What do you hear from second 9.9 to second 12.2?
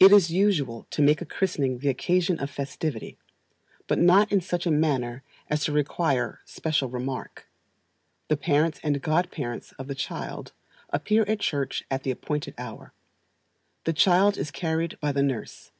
child appear at church at the